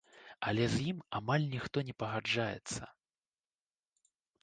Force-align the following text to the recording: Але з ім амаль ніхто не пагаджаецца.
Але 0.51 0.65
з 0.75 0.79
ім 0.91 1.03
амаль 1.19 1.45
ніхто 1.53 1.85
не 1.91 1.95
пагаджаецца. 2.01 2.93